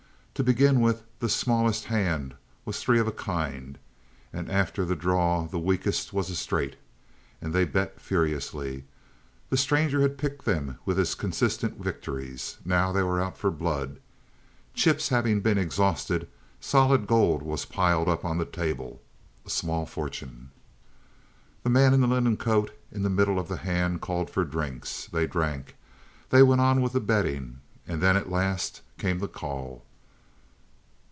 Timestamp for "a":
3.07-3.11, 6.31-6.35, 19.45-19.49